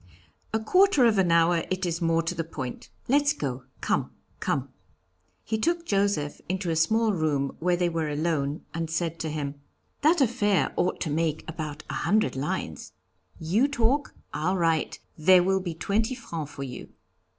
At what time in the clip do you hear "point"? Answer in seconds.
2.43-2.89